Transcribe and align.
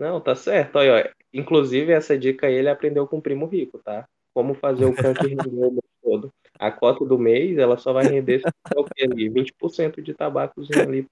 Não, 0.00 0.18
tá 0.18 0.34
certo. 0.34 0.76
Olha, 0.76 1.04
ó, 1.06 1.20
inclusive, 1.30 1.92
essa 1.92 2.18
dica 2.18 2.46
aí 2.46 2.54
ele 2.54 2.70
aprendeu 2.70 3.06
com 3.06 3.18
o 3.18 3.22
primo 3.22 3.44
rico, 3.44 3.78
tá? 3.78 4.08
Como 4.32 4.54
fazer 4.54 4.86
o 4.86 4.96
câncer 4.96 5.26
render 5.26 5.50
o 5.50 5.70
mês 5.70 5.84
todo. 6.02 6.32
A 6.58 6.72
cota 6.72 7.04
do 7.04 7.18
mês, 7.18 7.58
ela 7.58 7.76
só 7.76 7.92
vai 7.92 8.06
render 8.06 8.42
o 8.74 8.84
que 8.84 9.04
ali? 9.04 9.28
20% 9.28 10.00
de 10.00 10.14
tabacozinho 10.14 10.82
ali 10.82 11.06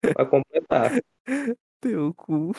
pra, 0.00 0.14
pra 0.14 0.26
completar. 0.26 0.92
Teu 1.80 2.14
cu. 2.14 2.52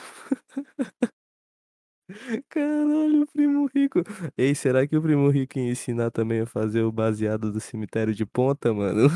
Caralho, 2.50 3.26
primo 3.32 3.68
rico. 3.74 4.04
Ei, 4.38 4.54
será 4.54 4.86
que 4.86 4.98
o 4.98 5.02
primo 5.02 5.30
rico 5.30 5.58
ia 5.58 5.72
ensinar 5.72 6.12
também 6.12 6.42
a 6.42 6.46
fazer 6.46 6.82
o 6.82 6.92
baseado 6.92 7.50
do 7.50 7.62
cemitério 7.62 8.14
de 8.14 8.26
ponta, 8.26 8.74
mano? 8.74 9.08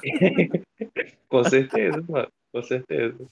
Com 1.28 1.44
certeza, 1.44 2.02
mano. 2.08 2.28
Com 2.50 2.62
certeza. 2.62 3.28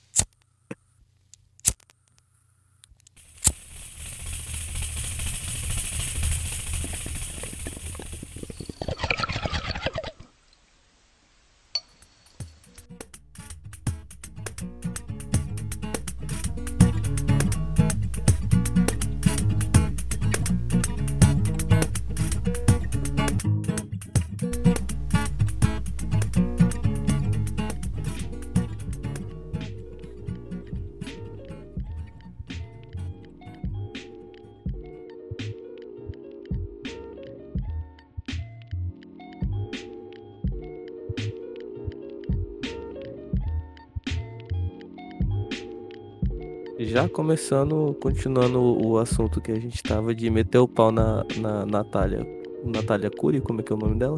Já 46.83 47.07
começando, 47.07 47.95
continuando 48.01 48.59
o 48.59 48.97
assunto 48.97 49.39
que 49.39 49.53
a 49.53 49.61
gente 49.61 49.83
tava 49.83 50.15
de 50.15 50.31
meter 50.31 50.57
o 50.57 50.67
pau 50.67 50.91
na, 50.91 51.27
na 51.37 51.67
Natália. 51.67 52.27
Natália 52.65 53.11
Cury, 53.11 53.43
como 53.43 53.61
é 53.61 53.63
que 53.63 53.71
é 53.71 53.77
o 53.77 53.79
nome 53.79 53.99
dela? 53.99 54.17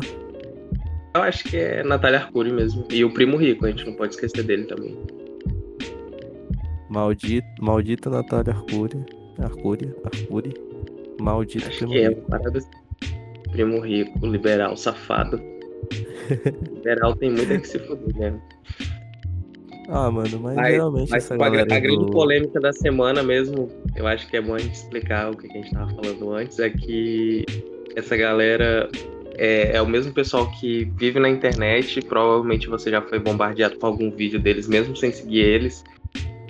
Eu 1.13 1.23
acho 1.23 1.43
que 1.43 1.57
é 1.57 1.83
Natália 1.83 2.21
Arcuri 2.21 2.53
mesmo. 2.53 2.87
E 2.89 3.05
o 3.05 3.13
primo 3.13 3.37
rico, 3.37 3.67
a 3.67 3.71
gente 3.71 3.85
não 3.85 3.95
pode 3.95 4.15
esquecer 4.15 4.45
dele 4.45 4.65
também. 4.67 4.97
Maldita, 6.89 7.49
maldita 7.61 8.09
Natália 8.09 8.55
Arcuri. 8.55 9.05
Arcuri, 9.41 9.93
Arcuri. 10.05 10.55
Maldito 11.21 11.67
Acho 11.67 11.79
primo 11.79 11.93
que 11.93 11.99
é 11.99 12.09
rico. 12.11 12.21
uma 12.21 12.39
parada 12.39 12.59
assim. 12.59 12.71
Primo 13.51 13.81
rico, 13.81 14.25
liberal, 14.25 14.77
safado. 14.77 15.43
liberal 16.77 17.17
tem 17.17 17.33
muito 17.33 17.53
é 17.53 17.59
que 17.59 17.67
se 17.67 17.81
fuder, 17.81 18.15
né? 18.15 18.41
Ah, 19.89 20.11
mano, 20.11 20.39
mas, 20.41 20.55
Mas, 20.55 20.73
geralmente 20.73 21.11
mas 21.11 21.25
essa 21.25 21.35
a, 21.35 21.47
a 21.47 21.51
grande 21.51 21.97
do... 21.97 22.07
polêmica 22.07 22.61
da 22.61 22.73
semana 22.73 23.23
mesmo, 23.23 23.69
eu 23.97 24.07
acho 24.07 24.29
que 24.29 24.37
é 24.37 24.41
bom 24.41 24.55
a 24.55 24.59
gente 24.59 24.75
explicar 24.75 25.31
o 25.31 25.37
que 25.37 25.47
a 25.47 25.51
gente 25.51 25.73
tava 25.73 25.91
falando 25.91 26.33
antes, 26.33 26.59
é 26.59 26.71
que 26.71 27.45
essa 27.97 28.17
galera 28.17 28.89
é, 29.37 29.77
é 29.77 29.83
o 29.83 29.87
mesmo 29.87 30.13
pessoal 30.13 30.51
que 30.51 30.85
vive 30.97 31.19
na 31.19 31.29
internet, 31.29 32.01
provavelmente 32.03 32.69
você 32.69 32.91
já 32.91 33.03
foi 33.03 33.19
bombardeado 33.19 33.77
com 33.79 33.87
algum 33.87 34.11
vídeo 34.11 34.39
deles, 34.41 34.69
mesmo 34.69 34.97
sem 34.97 35.11
seguir 35.11 35.41
eles, 35.41 35.85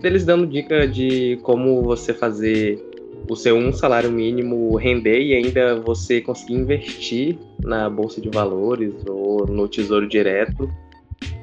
deles 0.00 0.24
dando 0.24 0.46
dica 0.46 0.86
de 0.86 1.38
como 1.42 1.82
você 1.82 2.12
fazer 2.12 2.84
o 3.28 3.36
seu 3.36 3.56
um 3.56 3.72
salário 3.72 4.10
mínimo 4.10 4.74
render 4.76 5.20
e 5.22 5.34
ainda 5.34 5.76
você 5.80 6.20
conseguir 6.20 6.54
investir 6.54 7.38
na 7.62 7.88
bolsa 7.88 8.20
de 8.20 8.28
valores 8.28 8.92
ou 9.08 9.46
no 9.46 9.68
tesouro 9.68 10.08
direto. 10.08 10.70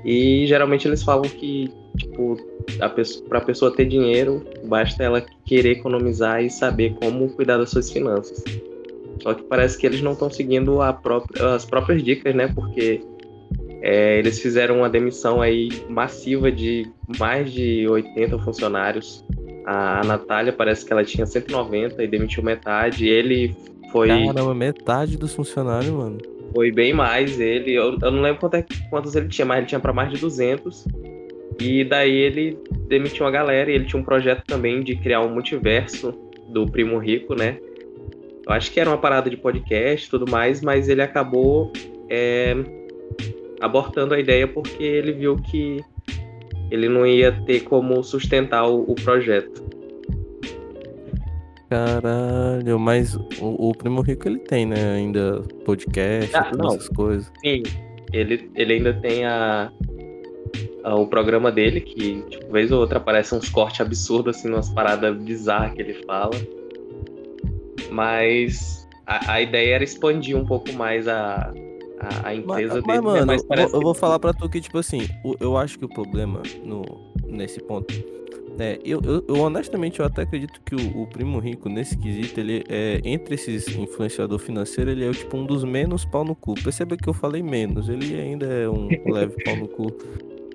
E 0.06 0.46
geralmente 0.48 0.88
eles 0.88 1.04
falam 1.04 1.24
que, 1.24 1.70
tipo, 1.98 2.38
a 2.80 2.90
pessoa, 2.90 3.42
pessoa 3.42 3.76
ter 3.76 3.86
dinheiro, 3.86 4.44
basta 4.66 5.04
ela 5.04 5.24
querer 5.46 5.72
economizar 5.78 6.44
e 6.44 6.50
saber 6.50 6.96
como 7.02 7.30
cuidar 7.30 7.58
das 7.58 7.70
suas 7.70 7.92
finanças. 7.92 8.44
Só 9.22 9.34
que 9.34 9.44
parece 9.44 9.78
que 9.78 9.86
eles 9.86 10.02
não 10.02 10.14
estão 10.14 10.30
seguindo 10.30 10.82
própria- 10.94 11.54
as 11.56 11.66
próprias 11.66 12.02
dicas, 12.02 12.34
né? 12.34 12.48
Porque 12.48 13.02
é, 13.82 14.18
eles 14.20 14.40
fizeram 14.42 14.78
uma 14.78 14.90
demissão 14.90 15.42
aí 15.42 15.70
massiva 15.90 16.52
de 16.52 16.88
mais 17.20 17.52
de 17.52 17.88
80 17.88 18.38
funcionários. 18.40 19.26
A, 19.66 20.02
a 20.02 20.04
Natália 20.04 20.54
parece 20.54 20.86
que 20.86 20.94
ela 20.94 21.04
tinha 21.04 21.26
190 21.26 22.02
e 22.04 22.08
demitiu 22.08 22.42
metade. 22.44 23.08
Ele 23.08 23.56
foi, 23.92 24.08
Caramba, 24.08 24.54
metade 24.56 25.18
dos 25.18 25.34
funcionários, 25.34 25.92
mano. 25.92 26.18
Foi 26.54 26.72
bem 26.72 26.94
mais. 26.94 27.40
Ele, 27.40 27.74
eu, 27.74 27.98
eu 28.02 28.12
não 28.12 28.22
lembro 28.22 28.40
quanto 28.40 28.56
é- 28.56 28.66
quantos 28.90 29.16
ele 29.16 29.28
tinha, 29.28 29.46
mas 29.46 29.60
ele 29.60 29.68
tinha 29.68 29.80
para 29.80 29.94
mais 29.94 30.12
de 30.12 30.20
200. 30.20 30.86
E 31.60 31.84
daí 31.84 32.16
ele 32.16 32.58
demitiu 32.88 33.26
a 33.26 33.32
galera 33.32 33.70
e 33.70 33.76
ele 33.76 33.86
tinha 33.86 34.00
um 34.02 34.06
projeto 34.06 34.44
também 34.46 34.82
de 34.82 34.96
criar 34.96 35.22
um 35.22 35.34
multiverso 35.34 36.12
do 36.50 36.66
Primo 36.66 36.98
Rico, 36.98 37.36
né? 37.36 37.58
Eu 38.48 38.54
acho 38.54 38.72
que 38.72 38.80
era 38.80 38.90
uma 38.90 38.98
parada 38.98 39.30
de 39.30 39.38
podcast 39.38 40.08
e 40.08 40.10
tudo 40.10 40.30
mais, 40.32 40.62
mas 40.62 40.90
ele 40.90 41.02
acabou 41.02 41.72
é, 42.10 42.56
abortando 43.62 44.14
a 44.14 44.20
ideia 44.20 44.48
porque 44.48 44.84
ele 44.84 45.12
viu 45.12 45.36
que 45.36 45.78
ele 46.72 46.88
não 46.88 47.06
ia 47.06 47.32
ter 47.32 47.62
como 47.62 48.04
sustentar 48.04 48.66
o, 48.68 48.84
o 48.90 48.96
projeto. 48.96 49.69
Caralho, 51.70 52.80
mas 52.80 53.16
o, 53.16 53.70
o 53.70 53.72
Primo 53.76 54.02
Rico 54.02 54.28
ele 54.28 54.40
tem, 54.40 54.66
né? 54.66 54.94
Ainda 54.96 55.42
podcast, 55.66 56.36
Ah, 56.36 56.44
todas 56.46 56.58
não. 56.58 56.76
essas 56.76 56.90
coisas. 56.90 57.32
Sim, 57.46 57.62
ele, 58.12 58.50
ele 58.56 58.74
ainda 58.74 58.94
tem 58.94 59.24
a, 59.26 59.72
a- 60.84 60.96
o 60.96 61.06
programa 61.08 61.52
dele, 61.52 61.80
que 61.82 62.24
tipo, 62.24 62.52
vez 62.52 62.72
ou 62.72 62.80
outra 62.80 62.98
aparece 62.98 63.36
uns 63.36 63.50
cortes 63.50 63.82
absurdos, 63.82 64.38
assim, 64.38 64.50
umas 64.50 64.70
paradas 64.70 65.16
bizarras 65.18 65.74
que 65.74 65.82
ele 65.82 65.94
fala. 66.06 66.32
Mas 67.92 68.88
a, 69.06 69.34
a 69.34 69.42
ideia 69.42 69.76
era 69.76 69.84
expandir 69.84 70.36
um 70.38 70.46
pouco 70.46 70.72
mais 70.74 71.08
a, 71.08 71.54
a, 72.00 72.30
a 72.30 72.36
empresa 72.36 72.82
Mas, 72.86 73.02
mas, 73.02 73.02
dele, 73.02 73.02
né? 73.02 73.02
mano, 73.02 73.26
Mas 73.28 73.42
eu 73.42 73.48
parece 73.48 73.72
vou- 73.72 73.80
eu 73.80 73.84
vou 73.84 73.94
que- 73.94 74.00
falar 74.00 74.20
pra 74.20 74.34
tu 74.34 74.50
que, 74.50 74.62
tipo 74.62 74.78
assim, 74.78 75.08
o- 75.24 75.36
eu 75.40 75.58
acho 75.58 75.78
que 75.78 75.86
o 75.86 75.90
problema 75.90 76.42
no, 76.64 76.84
nesse 77.28 77.60
ponto. 77.62 77.94
É, 78.60 78.78
eu, 78.84 79.00
eu, 79.04 79.24
eu, 79.28 79.36
honestamente 79.40 80.00
eu 80.00 80.06
até 80.06 80.24
acredito 80.24 80.60
que 80.66 80.76
o, 80.76 81.04
o 81.04 81.08
Primo 81.08 81.40
Rico, 81.40 81.70
nesse 81.70 81.98
quesito, 81.98 82.40
ele 82.40 82.64
é. 82.68 83.00
Entre 83.06 83.36
esses 83.36 83.68
influenciador 83.76 84.38
financeiro, 84.38 84.92
ele 84.92 85.06
é 85.06 85.12
tipo 85.12 85.38
um 85.38 85.46
dos 85.46 85.64
menos 85.64 86.04
pau 86.06 86.26
no 86.26 86.36
cu. 86.36 86.54
Perceba 86.56 86.98
que 86.98 87.08
eu 87.08 87.14
falei 87.14 87.42
menos, 87.42 87.88
ele 87.90 88.20
ainda 88.20 88.46
é 88.46 88.70
um 88.70 88.88
leve 89.12 89.42
pau 89.44 89.56
no 89.56 89.68
cu. 89.68 89.88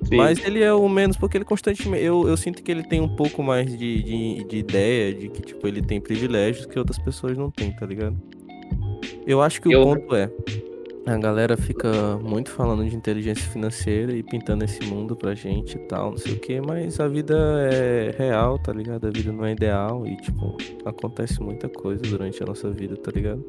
Sim. 0.04 0.16
Mas 0.16 0.44
ele 0.44 0.62
é 0.62 0.72
o 0.72 0.86
menos 0.86 1.16
porque 1.16 1.38
ele 1.38 1.44
constantemente. 1.46 2.04
Eu, 2.04 2.28
eu 2.28 2.36
sinto 2.36 2.62
que 2.62 2.70
ele 2.70 2.82
tem 2.82 3.00
um 3.00 3.08
pouco 3.08 3.42
mais 3.42 3.74
de, 3.76 4.02
de, 4.02 4.44
de 4.44 4.56
ideia, 4.58 5.14
de 5.14 5.28
que, 5.30 5.40
tipo, 5.40 5.66
ele 5.66 5.80
tem 5.80 5.98
privilégios 5.98 6.66
que 6.66 6.78
outras 6.78 6.98
pessoas 6.98 7.38
não 7.38 7.50
têm, 7.50 7.72
tá 7.72 7.86
ligado? 7.86 8.14
Eu 9.26 9.40
acho 9.40 9.62
que 9.62 9.68
o 9.68 9.72
Eu- 9.72 9.82
ponto 9.82 10.14
é. 10.14 10.30
A 11.06 11.18
galera 11.18 11.54
fica 11.56 12.16
muito 12.22 12.50
falando 12.50 12.88
de 12.88 12.96
inteligência 12.96 13.46
financeira 13.50 14.12
e 14.16 14.22
pintando 14.22 14.64
esse 14.64 14.82
mundo 14.86 15.14
pra 15.14 15.34
gente 15.34 15.76
e 15.76 15.80
tal, 15.80 16.12
não 16.12 16.16
sei 16.16 16.32
o 16.32 16.38
que, 16.38 16.60
mas 16.62 16.98
a 16.98 17.06
vida 17.06 17.36
é 17.70 18.14
real, 18.16 18.58
tá 18.58 18.72
ligado? 18.72 19.06
A 19.06 19.10
vida 19.10 19.30
não 19.30 19.44
é 19.44 19.52
ideal 19.52 20.06
e, 20.06 20.16
tipo, 20.16 20.56
acontece 20.84 21.42
muita 21.42 21.68
coisa 21.68 22.02
durante 22.02 22.42
a 22.42 22.46
nossa 22.46 22.70
vida, 22.70 22.96
tá 22.96 23.10
ligado? 23.14 23.44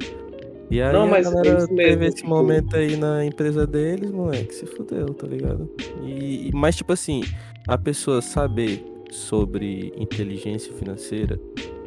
E 0.70 0.82
aí 0.82 0.92
Não, 0.92 1.08
mas 1.08 1.28
a 1.28 1.30
é 1.30 1.34
galera 1.34 1.54
mesmo, 1.60 1.76
teve 1.78 2.06
esse 2.08 2.16
tipo- 2.18 2.30
momento 2.30 2.76
aí 2.76 2.98
na 2.98 3.24
empresa 3.24 3.66
deles, 3.66 4.12
moleque, 4.12 4.54
se 4.54 4.66
fudeu, 4.66 5.06
tá 5.14 5.26
ligado? 5.26 5.70
E, 6.04 6.52
mas, 6.54 6.76
tipo 6.76 6.92
assim, 6.92 7.22
a 7.68 7.78
pessoa 7.78 8.22
saber 8.22 8.84
sobre 9.12 9.94
inteligência 9.96 10.74
financeira, 10.74 11.40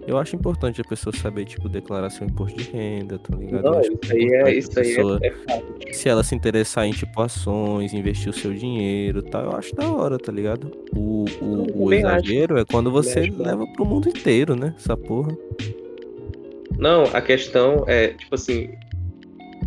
eu 0.09 0.17
acho 0.17 0.35
importante 0.35 0.81
a 0.81 0.85
pessoa 0.85 1.15
saber, 1.15 1.45
tipo, 1.45 1.69
declarar 1.69 2.09
seu 2.09 2.27
imposto 2.27 2.59
de 2.59 2.71
renda, 2.71 3.19
tá 3.19 3.37
ligado? 3.37 3.63
Não, 3.63 3.79
acho 3.79 3.93
isso 4.03 4.13
aí 4.13 4.25
é, 4.33 4.55
isso 4.55 4.81
aí 4.81 4.95
pessoa- 4.95 5.21
é, 5.23 5.27
é 5.27 5.31
fato. 5.31 5.65
se 5.93 6.09
ela 6.09 6.25
se 6.25 6.35
interessar 6.35 6.87
em 6.87 6.93
tipo 6.93 7.21
ações, 7.21 7.93
investir 7.93 8.31
o 8.31 8.33
seu 8.33 8.55
dinheiro 8.55 9.19
e 9.19 9.31
tal, 9.31 9.45
eu 9.45 9.53
acho 9.53 9.75
da 9.75 9.87
hora, 9.93 10.19
tá 10.19 10.33
ligado? 10.33 10.73
O, 10.97 11.27
o, 11.41 11.63
o 11.63 11.85
também 11.85 12.05
acho. 12.05 12.25
exagero 12.27 12.59
é 12.59 12.65
quando 12.65 12.91
você 12.91 13.21
acho 13.21 13.43
leva 13.43 13.67
pro 13.75 13.85
mundo 13.85 14.09
inteiro, 14.09 14.57
né? 14.57 14.75
Essa 14.79 14.97
porra. 14.97 15.37
Não, 16.79 17.05
a 17.13 17.21
questão 17.21 17.85
é, 17.87 18.09
tipo 18.09 18.35
assim, 18.35 18.71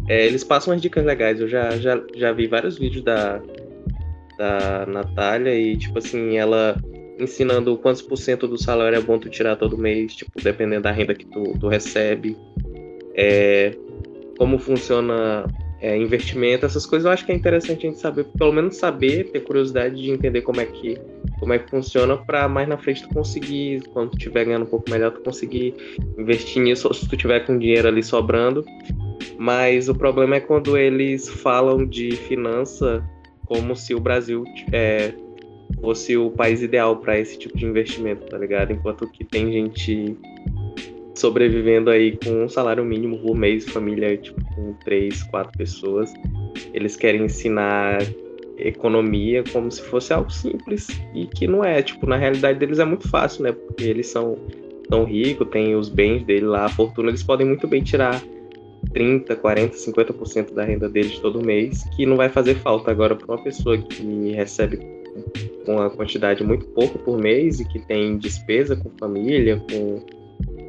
é, 0.08 0.26
eles 0.26 0.44
passam 0.44 0.74
umas 0.74 0.82
dicas 0.82 1.06
legais. 1.06 1.40
Eu 1.40 1.48
já, 1.48 1.70
já, 1.78 2.02
já 2.16 2.32
vi 2.32 2.48
vários 2.48 2.80
vídeos 2.80 3.04
da, 3.04 3.40
da 4.38 4.86
Natália 4.88 5.54
e, 5.54 5.78
tipo 5.78 6.00
assim, 6.00 6.38
ela 6.38 6.76
ensinando 7.22 7.78
quantos 7.78 8.02
por 8.02 8.18
cento 8.18 8.48
do 8.48 8.58
salário 8.58 8.98
é 8.98 9.02
bom 9.02 9.20
tu 9.20 9.30
tirar 9.30 9.56
todo 9.56 9.78
mês, 9.78 10.16
tipo, 10.16 10.32
dependendo 10.42 10.84
da 10.84 10.92
renda 10.92 11.14
que 11.14 11.26
tu, 11.26 11.58
tu 11.60 11.68
recebe. 11.68 12.36
É, 13.14 13.76
como 14.38 14.58
funciona 14.58 15.46
é, 15.80 15.98
investimento, 15.98 16.66
essas 16.66 16.86
coisas 16.86 17.06
eu 17.06 17.12
acho 17.12 17.26
que 17.26 17.32
é 17.32 17.36
interessante 17.36 17.86
a 17.86 17.90
gente 17.90 18.00
saber, 18.00 18.26
pelo 18.38 18.52
menos 18.52 18.78
saber, 18.78 19.32
ter 19.32 19.42
curiosidade 19.42 20.02
de 20.02 20.10
entender 20.10 20.42
como 20.42 20.62
é 20.62 20.66
que 20.66 20.98
como 21.40 21.54
é 21.54 21.60
que 21.60 21.72
funciona 21.72 22.16
para 22.16 22.48
mais 22.48 22.70
na 22.70 22.78
frente 22.78 23.02
tu 23.02 23.10
conseguir, 23.10 23.82
quando 23.94 24.12
tu 24.12 24.18
estiver 24.18 24.46
ganhando 24.46 24.64
um 24.64 24.70
pouco 24.70 24.90
melhor, 24.92 25.12
tu 25.12 25.22
conseguir 25.22 25.74
investir 26.16 26.62
nisso, 26.62 26.88
ou 26.88 26.94
se 26.94 27.10
tu 27.10 27.18
tiver 27.18 27.40
com 27.42 27.58
dinheiro 27.58 27.88
ali 27.88 28.04
sobrando. 28.04 28.64
Mas 29.40 29.90
o 29.90 29.96
problema 29.96 30.36
é 30.36 30.40
quando 30.40 30.78
eles 30.78 31.28
falam 31.28 31.84
de 31.84 32.12
finança 32.12 33.04
como 33.46 33.76
se 33.76 33.96
o 33.96 34.00
Brasil 34.00 34.44
é, 34.72 35.14
fosse 35.80 36.18
o 36.18 36.30
país 36.32 36.62
ideal 36.62 36.98
para 36.98 37.20
esse 37.20 37.38
tipo 37.38 37.58
de 37.58 37.66
investimento, 37.66 38.26
tá 38.28 38.38
ligado? 38.38 38.72
Enquanto 38.72 39.08
que 39.08 39.24
tem 39.24 39.52
gente 39.52 40.18
sobrevivendo 41.16 41.90
aí 41.90 42.18
com 42.18 42.46
um 42.46 42.50
salário 42.50 42.84
mínimo 42.84 43.20
por 43.20 43.36
mês, 43.36 43.70
família 43.70 44.18
tipo 44.18 44.44
com 44.56 44.74
três, 44.84 45.24
quatro 45.24 45.56
pessoas. 45.58 46.12
Eles 46.74 46.96
querem 46.96 47.26
ensinar 47.26 48.02
economia 48.58 49.44
como 49.52 49.72
se 49.72 49.82
fosse 49.82 50.14
algo 50.14 50.32
simples 50.32 50.88
e 51.14 51.26
que 51.26 51.48
não 51.48 51.64
é. 51.64 51.82
Tipo, 51.82 52.08
na 52.08 52.18
realidade 52.18 52.60
deles 52.60 52.80
é 52.80 52.86
muito 52.86 53.08
fácil, 53.08 53.44
né? 53.44 53.52
Porque 53.52 53.84
eles 53.84 54.08
são 54.08 54.38
tão 54.90 55.06
ricos, 55.06 55.48
têm 55.50 55.76
os 55.76 55.90
bens 55.90 56.24
dele 56.24 56.46
lá, 56.46 56.66
a 56.66 56.70
fortuna, 56.70 57.10
eles 57.10 57.24
podem 57.24 57.48
muito 57.48 57.68
bem 57.68 57.82
tirar 57.82 58.22
30, 58.94 59.36
40, 59.38 59.78
50% 59.78 60.54
da 60.54 60.64
renda 60.64 60.90
deles 60.90 61.18
todo 61.20 61.44
mês, 61.44 61.84
que 61.96 62.06
não 62.06 62.18
vai 62.18 62.30
fazer 62.30 62.56
falta 62.56 62.92
agora 62.92 63.16
para 63.16 63.26
uma 63.26 63.42
pessoa 63.42 63.78
que 63.78 64.32
recebe 64.32 64.80
uma 65.68 65.90
quantidade 65.90 66.44
muito 66.44 66.66
pouco 66.68 66.98
por 67.00 67.18
mês 67.18 67.60
e 67.60 67.66
que 67.66 67.80
tem 67.80 68.18
despesa 68.18 68.75
com 68.75 68.90
família, 68.98 69.58
com 69.58 70.04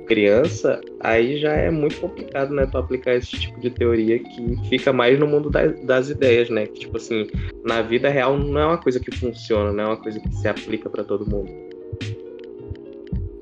criança, 0.06 0.80
aí 1.00 1.38
já 1.38 1.52
é 1.52 1.70
muito 1.70 2.00
complicado, 2.00 2.52
né, 2.52 2.66
tu 2.66 2.76
aplicar 2.76 3.14
esse 3.14 3.30
tipo 3.30 3.58
de 3.60 3.70
teoria 3.70 4.18
que 4.18 4.58
fica 4.68 4.92
mais 4.92 5.18
no 5.18 5.26
mundo 5.26 5.48
das, 5.48 5.80
das 5.84 6.10
ideias, 6.10 6.50
né? 6.50 6.66
Que, 6.66 6.80
tipo 6.80 6.96
assim, 6.96 7.28
na 7.64 7.80
vida 7.80 8.08
real 8.08 8.36
não 8.36 8.60
é 8.60 8.66
uma 8.66 8.78
coisa 8.78 9.00
que 9.00 9.14
funciona, 9.16 9.72
não 9.72 9.84
é 9.84 9.86
uma 9.86 9.96
coisa 9.96 10.20
que 10.20 10.34
se 10.34 10.48
aplica 10.48 10.90
para 10.90 11.04
todo 11.04 11.24
mundo. 11.24 11.50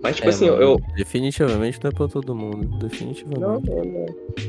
Mas, 0.02 0.16
tipo 0.16 0.28
é, 0.28 0.30
assim, 0.30 0.48
mano, 0.50 0.62
eu. 0.62 0.80
Definitivamente 0.96 1.78
não 1.82 1.90
é 1.90 1.92
pra 1.92 2.08
todo 2.08 2.34
mundo. 2.34 2.78
Definitivamente. 2.78 3.40
Não, 3.40 3.60
não, 3.60 3.84
não. 3.84 4.06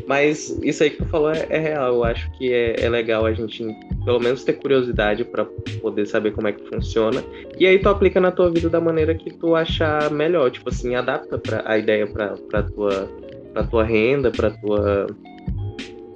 Mas 0.07 0.57
isso 0.63 0.83
aí 0.83 0.92
que 0.92 0.98
tu 0.98 1.06
falou 1.06 1.31
é, 1.31 1.45
é 1.50 1.59
real. 1.59 1.95
Eu 1.95 2.03
acho 2.03 2.31
que 2.31 2.53
é, 2.53 2.75
é, 2.80 2.89
legal 2.89 3.25
a 3.25 3.33
gente, 3.33 3.63
pelo 4.03 4.19
menos, 4.19 4.44
ter 4.44 4.53
curiosidade 4.53 5.24
para 5.24 5.45
poder 5.81 6.07
saber 6.07 6.31
como 6.31 6.48
é 6.48 6.51
que 6.51 6.68
funciona. 6.69 7.24
E 7.57 7.68
aí 7.68 7.80
tu 7.80 7.89
aplica 7.89 8.19
na 8.19 8.31
tua 8.31 8.50
vida 8.50 8.69
da 8.69 8.81
maneira 8.81 9.13
que 9.13 9.31
tu 9.31 9.56
achar 9.56 10.09
melhor. 10.09 10.50
Tipo 10.50 10.69
assim, 10.69 10.95
adapta 10.95 11.38
pra, 11.38 11.63
a 11.65 11.77
ideia 11.77 12.07
pra, 12.07 12.36
pra, 12.50 12.63
tua, 12.63 13.09
pra 13.53 13.63
tua 13.63 13.83
renda, 13.83 14.31
pra 14.31 14.50
tua. 14.50 15.07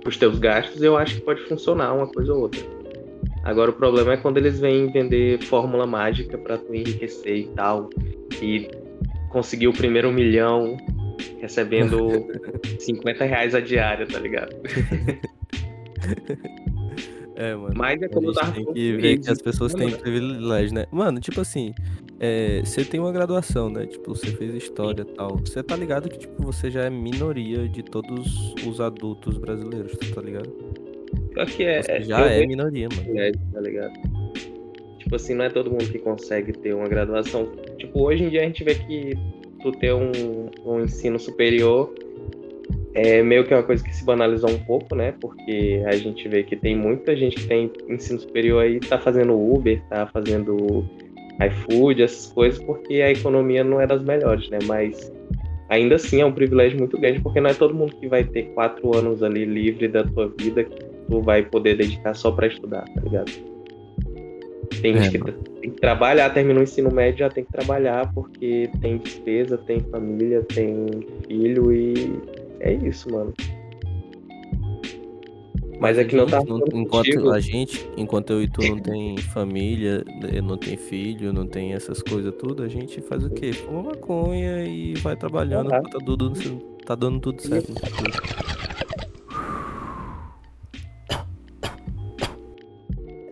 os 0.05 0.17
teus 0.17 0.39
gastos. 0.39 0.81
Eu 0.81 0.97
acho 0.97 1.15
que 1.15 1.21
pode 1.21 1.41
funcionar 1.47 1.93
uma 1.93 2.07
coisa 2.07 2.33
ou 2.33 2.41
outra. 2.41 2.61
Agora 3.43 3.69
o 3.69 3.73
problema 3.73 4.13
é 4.13 4.17
quando 4.17 4.37
eles 4.37 4.59
vêm 4.59 4.91
vender 4.91 5.39
fórmula 5.43 5.85
mágica 5.85 6.37
para 6.37 6.57
tu 6.57 6.73
enriquecer 6.73 7.37
e 7.37 7.45
tal. 7.55 7.89
E 8.41 8.67
conseguiu 9.29 9.69
o 9.69 9.73
primeiro 9.73 10.11
milhão 10.11 10.75
recebendo 11.39 12.25
50 12.79 13.25
reais 13.25 13.53
a 13.53 13.59
diária, 13.59 14.07
tá 14.07 14.17
ligado? 14.17 14.55
É, 17.35 17.53
mano. 17.53 17.73
Mas 17.75 18.01
é 18.01 18.07
como 18.07 18.29
a 18.29 18.45
gente 18.45 18.53
tem 18.53 18.73
que 18.73 18.91
ver 18.93 19.19
que 19.19 19.29
as 19.29 19.41
pessoas 19.41 19.73
têm 19.73 19.91
privilégio, 19.91 20.73
né? 20.73 20.85
Mano, 20.91 21.19
tipo 21.19 21.41
assim, 21.41 21.73
é, 22.19 22.61
você 22.63 22.85
tem 22.85 22.99
uma 22.99 23.11
graduação, 23.11 23.69
né? 23.69 23.85
Tipo, 23.85 24.15
você 24.15 24.27
fez 24.27 24.53
história 24.55 25.01
e 25.01 25.05
tal. 25.05 25.37
Você 25.37 25.61
tá 25.61 25.75
ligado 25.75 26.09
que, 26.09 26.19
tipo, 26.19 26.43
você 26.43 26.71
já 26.71 26.83
é 26.83 26.89
minoria 26.89 27.67
de 27.67 27.83
todos 27.83 28.55
os 28.65 28.79
adultos 28.79 29.37
brasileiros, 29.37 29.97
tá 30.13 30.21
ligado? 30.21 30.49
Pior 31.33 31.45
que 31.45 31.63
é. 31.63 31.81
Você 31.81 32.03
já 32.03 32.25
é 32.25 32.45
minoria, 32.45 32.87
mano. 32.95 33.19
É, 33.19 33.31
tá 33.31 33.59
ligado? 33.59 33.93
Tipo 34.99 35.17
assim, 35.17 35.35
não 35.35 35.45
é 35.45 35.49
todo 35.49 35.69
mundo 35.69 35.85
que 35.85 35.99
consegue 35.99 36.53
ter 36.53 36.73
uma 36.73 36.87
graduação. 36.87 37.51
Tipo, 37.77 38.03
hoje 38.03 38.23
em 38.23 38.29
dia 38.29 38.41
a 38.41 38.45
gente 38.45 38.63
vê 38.63 38.75
que 38.75 39.13
tu 39.61 39.71
ter 39.73 39.93
um, 39.93 40.49
um 40.65 40.83
ensino 40.83 41.19
superior 41.19 41.93
é 42.95 43.21
meio 43.21 43.43
que 43.43 43.53
uma 43.53 43.61
coisa 43.61 43.83
que 43.83 43.93
se 43.93 44.05
banalizou 44.05 44.49
um 44.49 44.57
pouco, 44.57 44.95
né? 44.95 45.13
Porque 45.19 45.83
a 45.85 45.95
gente 45.97 46.27
vê 46.29 46.43
que 46.43 46.55
tem 46.55 46.75
muita 46.75 47.15
gente 47.15 47.35
que 47.35 47.45
tem 47.45 47.69
ensino 47.89 48.19
superior 48.19 48.63
aí, 48.63 48.79
tá 48.79 48.97
fazendo 48.97 49.37
Uber, 49.37 49.81
tá 49.89 50.07
fazendo 50.07 50.85
iFood, 51.45 52.01
essas 52.01 52.27
coisas, 52.27 52.63
porque 52.63 53.01
a 53.01 53.11
economia 53.11 53.65
não 53.65 53.81
é 53.81 53.85
das 53.85 54.01
melhores, 54.01 54.49
né? 54.49 54.59
Mas 54.65 55.11
ainda 55.67 55.95
assim 55.95 56.21
é 56.21 56.25
um 56.25 56.31
privilégio 56.31 56.79
muito 56.79 56.97
grande, 56.97 57.19
porque 57.19 57.41
não 57.41 57.49
é 57.49 57.53
todo 57.53 57.75
mundo 57.75 57.93
que 57.97 58.07
vai 58.07 58.23
ter 58.23 58.43
quatro 58.53 58.95
anos 58.95 59.21
ali 59.21 59.43
livre 59.43 59.89
da 59.89 60.05
tua 60.05 60.33
vida 60.39 60.63
que 60.63 60.85
tu 61.09 61.21
vai 61.21 61.43
poder 61.43 61.75
dedicar 61.75 62.13
só 62.13 62.31
para 62.31 62.47
estudar, 62.47 62.85
tá 62.85 63.01
ligado? 63.01 63.31
Tem 64.81 64.95
é, 64.95 65.01
gente 65.01 65.19
que 65.19 65.31
tem 65.31 65.71
que 65.71 65.81
trabalhar, 65.81 66.29
terminou 66.29 66.61
o 66.61 66.63
ensino 66.63 66.89
médio, 66.89 67.19
já 67.19 67.29
tem 67.29 67.43
que 67.43 67.51
trabalhar 67.51 68.09
porque 68.13 68.69
tem 68.79 68.97
despesa, 68.97 69.57
tem 69.57 69.81
família, 69.81 70.41
tem 70.43 70.87
filho 71.27 71.73
e 71.73 72.44
é 72.59 72.73
isso, 72.73 73.11
mano. 73.11 73.33
Mas 75.79 75.97
é 75.97 76.05
que 76.05 76.15
não 76.15 76.25
tá. 76.25 76.43
Não, 76.43 76.57
enquanto 76.73 76.87
contigo. 76.87 77.31
a 77.31 77.39
gente, 77.39 77.89
enquanto 77.97 78.31
eu 78.31 78.41
e 78.41 78.49
tu 78.49 78.61
não 78.61 78.79
tem 78.79 79.17
família, 79.17 80.03
não 80.43 80.57
tem 80.57 80.77
filho, 80.77 81.33
não 81.33 81.45
tem 81.45 81.73
essas 81.73 82.01
coisas 82.01 82.33
tudo, 82.39 82.63
a 82.63 82.67
gente 82.67 83.01
faz 83.01 83.23
o 83.23 83.29
quê? 83.29 83.51
Fuma 83.51 83.83
maconha 83.83 84.63
e 84.63 84.93
vai 84.95 85.15
trabalhando, 85.15 85.73
ah, 85.73 85.81
tá. 85.81 85.99
Tá, 85.99 85.99
tá 86.85 86.95
dando 86.95 87.19
tudo 87.19 87.41
certo. 87.41 87.73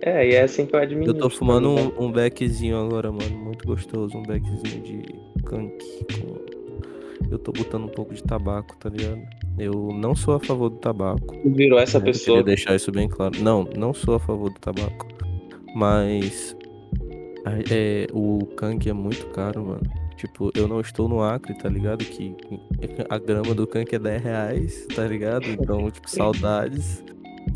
É, 0.05 0.27
e 0.27 0.35
é 0.35 0.41
assim 0.41 0.65
que 0.65 0.75
eu 0.75 0.79
administro. 0.81 1.15
Eu 1.15 1.17
tô 1.17 1.29
fumando 1.29 1.69
um, 1.69 2.07
um 2.07 2.11
beckzinho 2.11 2.77
agora, 2.77 3.09
mano. 3.09 3.37
Muito 3.37 3.65
gostoso. 3.65 4.17
Um 4.17 4.23
beckzinho 4.23 4.83
de 4.83 5.01
kank. 5.45 5.71
Com... 6.13 6.42
Eu 7.33 7.39
tô 7.39 7.51
botando 7.51 7.85
um 7.85 7.89
pouco 7.89 8.13
de 8.13 8.21
tabaco, 8.21 8.75
tá 8.77 8.89
ligado? 8.89 9.21
Eu 9.57 9.89
não 9.94 10.15
sou 10.15 10.35
a 10.35 10.39
favor 10.39 10.69
do 10.69 10.77
tabaco. 10.77 11.35
Virou 11.44 11.80
essa 11.80 11.97
eu 11.97 12.01
pessoa. 12.03 12.38
Queria 12.38 12.56
deixar 12.56 12.75
isso 12.75 12.91
bem 12.91 13.09
claro. 13.09 13.41
Não, 13.41 13.68
não 13.75 13.91
sou 13.91 14.15
a 14.15 14.19
favor 14.19 14.51
do 14.51 14.59
tabaco. 14.59 15.07
Mas. 15.75 16.56
É, 17.71 18.07
o 18.13 18.45
kank 18.56 18.88
é 18.88 18.94
muito 18.94 19.25
caro, 19.27 19.65
mano. 19.65 19.81
Tipo, 20.15 20.51
eu 20.56 20.68
não 20.68 20.80
estou 20.80 21.09
no 21.09 21.21
Acre, 21.21 21.57
tá 21.57 21.68
ligado? 21.68 22.06
Que 22.06 22.35
a 23.09 23.18
grama 23.18 23.53
do 23.53 23.65
kank 23.65 23.94
é 23.94 24.00
10 24.00 24.24
reais, 24.24 24.88
tá 24.95 25.06
ligado? 25.06 25.47
Então, 25.47 25.89
tipo, 25.89 26.09
saudades. 26.09 27.03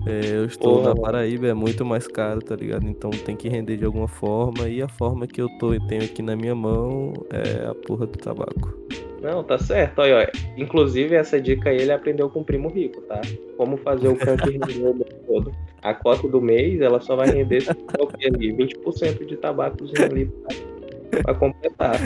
É, 0.05 0.35
eu 0.35 0.45
estou 0.45 0.79
Porra, 0.79 0.93
na 0.93 1.01
Paraíba, 1.01 1.47
é 1.47 1.53
muito 1.53 1.85
mais 1.85 2.07
caro, 2.07 2.41
tá 2.41 2.55
ligado? 2.55 2.87
Então 2.87 3.09
tem 3.11 3.35
que 3.35 3.47
render 3.47 3.77
de 3.77 3.85
alguma 3.85 4.07
forma. 4.07 4.67
E 4.67 4.81
a 4.81 4.87
forma 4.87 5.27
que 5.27 5.41
eu 5.41 5.47
tô 5.59 5.79
tenho 5.87 6.03
aqui 6.03 6.21
na 6.21 6.35
minha 6.35 6.55
mão 6.55 7.13
é 7.29 7.67
a 7.67 7.75
porra 7.75 8.05
do 8.07 8.17
tabaco. 8.17 8.73
Não, 9.21 9.43
tá 9.43 9.57
certo. 9.57 9.99
Olha, 9.99 10.17
olha. 10.17 10.31
Inclusive, 10.55 11.15
essa 11.15 11.39
dica 11.39 11.69
aí 11.69 11.77
ele 11.77 11.91
aprendeu 11.91 12.29
com 12.29 12.41
o 12.41 12.45
primo 12.45 12.69
rico, 12.69 13.01
tá? 13.01 13.21
Como 13.57 13.77
fazer 13.77 14.07
o 14.07 14.15
canto 14.15 14.49
render 14.49 15.05
todo. 15.25 15.51
A 15.81 15.93
cota 15.93 16.27
do 16.27 16.41
mês, 16.41 16.81
ela 16.81 16.99
só 16.99 17.15
vai 17.15 17.29
render 17.29 17.61
se 17.61 17.71
ali, 17.71 18.53
20% 18.53 19.25
de 19.25 19.37
tabacozinho 19.37 20.05
ali 20.05 20.25
pra, 21.09 21.21
pra 21.23 21.33
completar. 21.33 21.99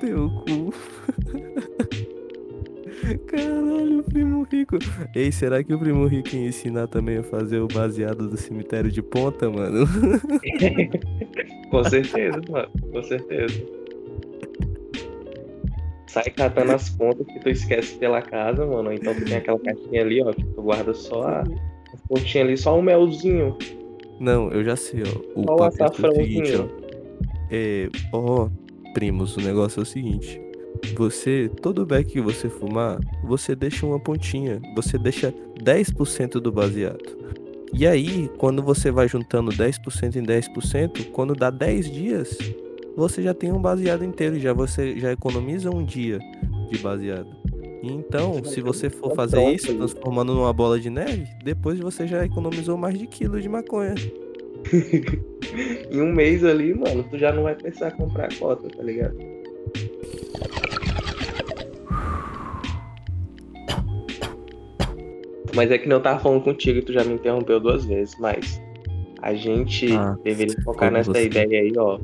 Teu 0.00 0.30
cu. 0.30 0.72
Caralho, 3.26 4.00
o 4.00 4.02
primo 4.02 4.42
rico. 4.50 4.78
Ei, 5.14 5.30
será 5.30 5.62
que 5.62 5.72
o 5.72 5.78
primo 5.78 6.06
rico 6.06 6.34
ia 6.34 6.48
ensinar 6.48 6.88
também 6.88 7.18
a 7.18 7.22
fazer 7.22 7.60
o 7.60 7.68
baseado 7.68 8.28
do 8.28 8.36
cemitério 8.36 8.90
de 8.90 9.02
ponta, 9.02 9.48
mano? 9.50 9.86
Com 11.70 11.84
certeza, 11.84 12.40
mano. 12.48 12.68
Com 12.92 13.02
certeza. 13.02 13.85
Sai 16.16 16.30
catando 16.30 16.72
as 16.72 16.88
pontas 16.88 17.26
que 17.26 17.38
tu 17.40 17.50
esquece 17.50 17.94
pela 17.96 18.22
casa, 18.22 18.64
mano. 18.64 18.90
Então 18.90 19.14
tu 19.14 19.22
tem 19.26 19.36
aquela 19.36 19.58
caixinha 19.58 20.00
ali, 20.00 20.22
ó, 20.22 20.32
que 20.32 20.42
tu 20.42 20.62
guarda 20.62 20.94
só 20.94 21.20
a, 21.24 21.40
a 21.42 22.08
pontinha 22.08 22.42
ali, 22.42 22.56
só 22.56 22.78
um 22.78 22.80
melzinho. 22.80 23.54
Não, 24.18 24.50
eu 24.50 24.64
já 24.64 24.76
sei, 24.76 25.02
ó. 25.02 25.38
O 25.38 25.44
só 25.44 25.56
o 25.56 25.64
é 25.64 25.68
açafrãozinho. 25.68 26.70
ó. 26.72 26.86
É, 27.50 27.90
ó, 28.14 28.48
primos, 28.94 29.36
o 29.36 29.42
negócio 29.42 29.80
é 29.80 29.82
o 29.82 29.84
seguinte. 29.84 30.40
Você, 30.96 31.50
todo 31.60 31.84
beck 31.84 32.10
que 32.10 32.20
você 32.22 32.48
fumar, 32.48 32.98
você 33.22 33.54
deixa 33.54 33.84
uma 33.84 34.00
pontinha, 34.00 34.58
você 34.74 34.96
deixa 34.96 35.34
10% 35.62 36.40
do 36.40 36.50
baseado. 36.50 37.14
E 37.74 37.86
aí, 37.86 38.30
quando 38.38 38.62
você 38.62 38.90
vai 38.90 39.06
juntando 39.06 39.50
10% 39.50 40.16
em 40.16 40.22
10%, 40.22 41.10
quando 41.10 41.34
dá 41.34 41.50
10 41.50 41.90
dias, 41.90 42.38
você 42.96 43.22
já 43.22 43.34
tem 43.34 43.52
um 43.52 43.60
baseado 43.60 44.04
inteiro, 44.04 44.40
já 44.40 44.52
você 44.52 44.98
já 44.98 45.12
economiza 45.12 45.70
um 45.70 45.84
dia 45.84 46.18
de 46.70 46.78
baseado. 46.78 47.28
Então, 47.82 48.42
se 48.42 48.60
você 48.60 48.88
for 48.88 49.14
fazer 49.14 49.44
isso, 49.52 49.74
transformando 49.74 50.34
numa 50.34 50.52
bola 50.52 50.80
de 50.80 50.88
neve, 50.88 51.28
depois 51.44 51.78
você 51.78 52.06
já 52.06 52.24
economizou 52.24 52.76
mais 52.76 52.98
de 52.98 53.06
quilo 53.06 53.40
de 53.40 53.48
maconha. 53.48 53.94
em 55.92 56.00
um 56.00 56.12
mês 56.12 56.42
ali, 56.42 56.74
mano, 56.74 57.04
tu 57.04 57.18
já 57.18 57.32
não 57.32 57.44
vai 57.44 57.54
precisar 57.54 57.92
comprar 57.92 58.34
cota, 58.38 58.68
tá 58.68 58.82
ligado? 58.82 59.16
Mas 65.54 65.70
é 65.70 65.78
que 65.78 65.88
não 65.88 66.00
tava 66.00 66.18
falando 66.18 66.42
contigo, 66.42 66.82
tu 66.82 66.92
já 66.92 67.04
me 67.04 67.14
interrompeu 67.14 67.60
duas 67.60 67.84
vezes, 67.84 68.14
mas 68.18 68.60
a 69.22 69.34
gente 69.34 69.92
ah, 69.92 70.16
deveria 70.22 70.56
focar 70.62 70.90
nessa 70.90 71.12
você. 71.12 71.26
ideia 71.26 71.62
aí, 71.62 71.72
ó. 71.76 71.98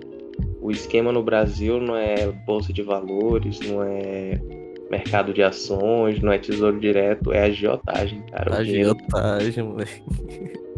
O 0.62 0.70
esquema 0.70 1.10
no 1.10 1.22
Brasil 1.24 1.80
não 1.80 1.96
é 1.96 2.30
bolsa 2.46 2.72
de 2.72 2.82
valores, 2.82 3.58
não 3.60 3.82
é 3.82 4.40
mercado 4.88 5.34
de 5.34 5.42
ações, 5.42 6.20
não 6.20 6.30
é 6.30 6.38
tesouro 6.38 6.78
direto, 6.78 7.32
é 7.32 7.44
agiotagem, 7.44 8.22
cara. 8.30 8.58
Agiotagem, 8.58 9.64
moleque. 9.64 10.02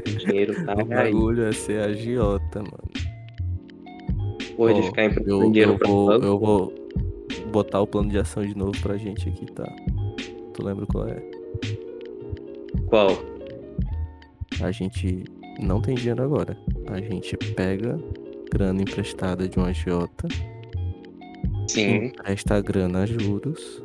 O 0.06 0.10
dinheiro 0.10 0.64
tá 0.64 0.72
O 0.80 0.84
bagulho 0.86 1.44
é 1.44 1.52
ser 1.52 1.82
agiota, 1.82 2.60
mano. 2.60 2.90
Pô, 4.56 4.72
de 4.72 4.80
Ó, 4.80 4.82
ficar 4.84 5.04
emprestando 5.04 5.50
dinheiro 5.50 5.72
eu 5.72 5.78
pra 5.78 5.88
vou, 5.88 6.06
banco. 6.06 6.26
eu 6.26 6.38
vou 6.38 6.74
botar 7.52 7.80
o 7.80 7.86
plano 7.86 8.08
de 8.08 8.18
ação 8.18 8.42
de 8.42 8.56
novo 8.56 8.72
pra 8.80 8.96
gente 8.96 9.28
aqui, 9.28 9.44
tá? 9.52 9.70
Tu 10.54 10.64
lembra 10.64 10.86
qual 10.86 11.08
é? 11.08 11.22
Qual? 12.86 13.08
A 14.62 14.70
gente 14.70 15.24
não 15.60 15.82
tem 15.82 15.94
dinheiro 15.94 16.22
agora. 16.22 16.56
A 16.86 17.00
gente 17.00 17.36
pega 17.36 17.98
grana 18.50 18.82
emprestada 18.82 19.48
de 19.48 19.58
um 19.58 19.64
agiota, 19.64 20.28
Sim. 21.68 22.06
empresta 22.06 22.56
a 22.56 22.60
grana 22.60 23.02
a 23.02 23.06
juros, 23.06 23.82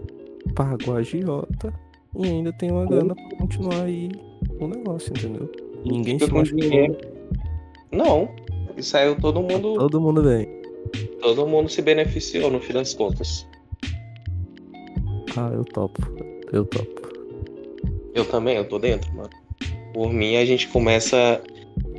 paga 0.56 0.90
o 0.90 0.96
agiota 0.96 1.74
e 2.16 2.26
ainda 2.26 2.52
tem 2.54 2.72
uma 2.72 2.86
grana 2.86 3.16
pra 3.16 3.38
continuar 3.38 3.84
aí 3.84 4.12
o 4.60 4.68
negócio, 4.68 5.12
entendeu? 5.12 5.50
E 5.86 5.92
ninguém 5.92 6.20
Fica 6.20 6.28
se 6.28 6.34
machucou. 6.34 6.98
Não. 7.92 8.30
E 8.76 8.84
saiu 8.84 9.16
todo 9.16 9.42
mundo. 9.42 9.76
Todo 9.76 10.02
mundo 10.02 10.24
bem. 10.24 10.48
Todo 11.22 11.48
mundo 11.48 11.70
se 11.70 11.82
beneficiou 11.82 12.50
no 12.50 12.60
fim 12.60 12.74
das 12.74 12.94
contas. 12.94 13.48
Ah, 15.38 15.52
eu 15.54 15.64
topo. 15.64 16.02
Eu 16.52 16.66
topo. 16.66 17.10
Eu 18.14 18.26
também, 18.26 18.58
eu 18.58 18.68
tô 18.68 18.80
dentro, 18.80 19.14
mano. 19.14 19.30
Por 19.94 20.12
mim, 20.12 20.36
a 20.38 20.46
gente 20.46 20.68
começa. 20.68 21.42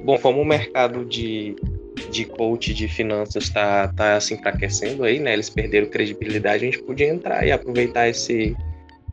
Bom, 0.04 0.18
como 0.18 0.40
o 0.40 0.44
mercado 0.44 1.04
de, 1.04 1.56
de 2.10 2.24
coach 2.24 2.74
de 2.74 2.88
finanças 2.88 3.48
tá, 3.48 3.88
tá 3.88 4.20
se 4.20 4.34
enfraquecendo 4.34 5.04
aí, 5.04 5.18
né? 5.18 5.32
Eles 5.32 5.48
perderam 5.48 5.88
credibilidade, 5.88 6.66
a 6.66 6.70
gente 6.70 6.82
podia 6.82 7.08
entrar 7.08 7.46
e 7.46 7.52
aproveitar 7.52 8.08
esse, 8.08 8.56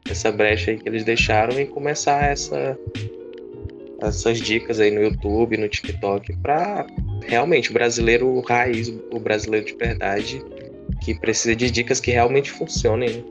essa 0.09 0.31
brecha 0.31 0.71
aí 0.71 0.77
que 0.77 0.89
eles 0.89 1.03
deixaram 1.03 1.59
e 1.59 1.65
começar 1.65 2.31
essa, 2.31 2.77
essas 4.01 4.39
dicas 4.39 4.79
aí 4.79 4.91
no 4.91 5.01
YouTube, 5.01 5.57
no 5.57 5.69
TikTok, 5.69 6.35
pra 6.37 6.85
realmente 7.25 7.69
o 7.69 7.73
brasileiro 7.73 8.39
raiz, 8.41 8.89
o 9.11 9.19
brasileiro 9.19 9.65
de 9.65 9.75
verdade, 9.75 10.43
que 11.01 11.13
precisa 11.19 11.55
de 11.55 11.69
dicas 11.69 11.99
que 11.99 12.11
realmente 12.11 12.51
funcionem. 12.51 13.23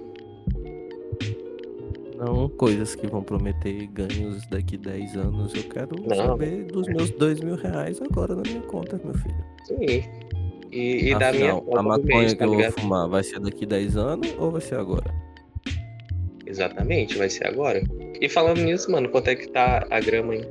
Não 2.17 2.49
coisas 2.49 2.95
que 2.95 3.07
vão 3.07 3.23
prometer 3.23 3.87
ganhos 3.89 4.47
daqui 4.47 4.77
10 4.77 5.17
anos. 5.17 5.55
Eu 5.55 5.65
quero 5.65 5.97
Não. 6.03 6.17
saber 6.17 6.65
dos 6.65 6.87
meus 6.89 7.11
2 7.11 7.41
mil 7.41 7.57
reais 7.57 8.01
agora 8.01 8.35
na 8.35 8.43
minha 8.43 8.63
conta, 8.63 9.01
meu 9.05 9.15
filho. 9.15 9.45
Sim. 9.65 10.03
E, 10.73 11.11
e 11.11 11.15
da 11.19 11.31
minha 11.33 11.53
Afinal, 11.53 11.63
conta 11.63 11.79
a 11.79 11.83
maconha 11.83 12.19
mês, 12.21 12.33
que 12.33 12.39
tá 12.39 12.45
eu 12.45 12.49
vou 12.49 12.57
ligado? 12.59 12.73
fumar 12.81 13.09
vai 13.09 13.23
ser 13.23 13.39
daqui 13.41 13.65
10 13.67 13.97
anos 13.97 14.35
ou 14.39 14.51
vai 14.51 14.61
ser 14.61 14.77
agora? 14.77 15.15
Exatamente, 16.47 17.17
vai 17.19 17.29
ser 17.29 17.47
agora. 17.47 17.83
E 18.21 18.29
falando 18.29 18.59
nisso, 18.63 18.91
mano, 18.91 19.09
quanto 19.09 19.29
é 19.29 19.35
que 19.35 19.49
tá 19.49 19.87
a 19.91 20.01
grama 20.01 20.33
aí? 20.33 20.45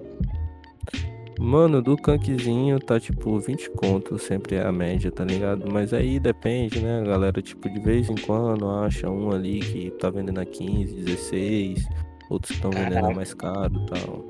Mano, 1.40 1.82
do 1.82 1.98
cankzinho 1.98 2.80
tá 2.80 3.00
tipo 3.00 3.38
20 3.40 3.70
contos, 3.72 4.22
sempre 4.24 4.56
é 4.56 4.64
a 4.64 4.72
média, 4.72 5.12
tá 5.12 5.26
ligado? 5.26 5.70
Mas 5.70 5.94
aí 5.94 6.20
depende, 6.20 6.80
né? 6.80 7.02
A 7.02 7.04
galera, 7.04 7.42
tipo, 7.42 7.70
de 7.70 7.80
vez 7.80 8.10
em 8.10 8.16
quando 8.16 8.70
acha 8.70 9.10
um 9.10 9.32
ali 9.32 9.60
que 9.60 9.92
tá 9.92 10.10
vendendo 10.10 10.40
a 10.40 10.46
15, 10.46 10.96
16, 10.96 11.86
outros 12.30 12.52
que 12.52 12.56
estão 12.56 12.72
vendendo 12.72 13.06
a 13.06 13.14
mais 13.14 13.34
caro 13.34 13.74
e 13.76 13.86
tal. 13.86 14.26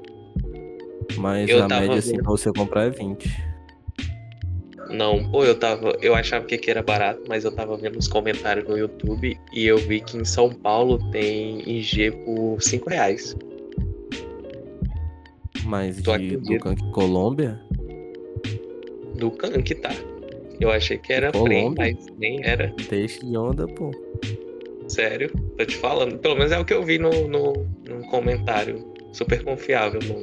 Mas 1.17 1.49
Eu 1.49 1.63
a 1.63 1.67
média, 1.67 1.95
assim, 1.95 2.13
vendo. 2.13 2.23
pra 2.23 2.31
você 2.31 2.51
comprar 2.51 2.85
é 2.85 2.89
20. 2.89 3.55
Não, 4.89 5.29
pô, 5.31 5.43
eu 5.43 5.57
tava. 5.57 5.95
Eu 6.01 6.15
achava 6.15 6.45
que 6.45 6.55
aqui 6.55 6.69
era 6.69 6.81
barato, 6.83 7.21
mas 7.27 7.43
eu 7.43 7.51
tava 7.51 7.75
vendo 7.77 7.97
os 7.97 8.07
comentários 8.07 8.67
no 8.67 8.77
YouTube 8.77 9.39
e 9.53 9.65
eu 9.65 9.77
vi 9.77 9.99
que 9.99 10.17
em 10.17 10.25
São 10.25 10.51
Paulo 10.51 10.99
tem 11.11 11.67
IG 11.67 12.11
por 12.23 12.61
5 12.61 12.89
reais. 12.89 13.35
Mas 15.65 16.01
Tu 16.01 16.17
de, 16.17 16.37
do 16.37 16.59
Kank 16.59 16.91
Colômbia, 16.91 17.59
Do 19.15 19.31
Kank, 19.31 19.73
tá? 19.75 19.91
Eu 20.59 20.71
achei 20.71 20.97
que 20.97 21.11
era 21.11 21.31
Colômbia? 21.31 21.71
mas 21.77 22.05
nem 22.17 22.43
era. 22.43 22.73
deixa 22.89 23.25
de 23.25 23.35
onda, 23.37 23.67
pô. 23.67 23.91
Sério, 24.87 25.31
tô 25.57 25.65
te 25.65 25.75
falando. 25.77 26.17
Pelo 26.19 26.35
menos 26.35 26.51
é 26.51 26.59
o 26.59 26.65
que 26.65 26.73
eu 26.73 26.83
vi 26.83 26.99
no, 26.99 27.27
no, 27.27 27.53
no 27.87 28.07
comentário. 28.09 28.93
Super 29.11 29.43
confiável 29.43 29.99
no, 30.03 30.19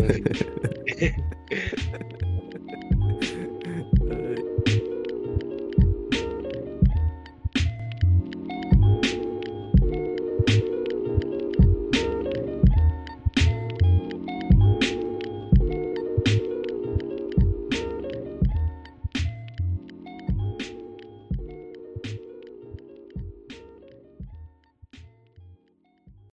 no 0.00 0.08
vídeo. 0.08 0.32